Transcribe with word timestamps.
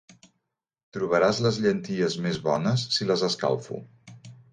Trobaràs 0.95 1.41
les 1.47 1.59
llenties 1.65 2.15
més 2.23 2.39
bones 2.47 2.87
si 2.97 3.07
les 3.13 3.25
escalfo. 3.29 3.79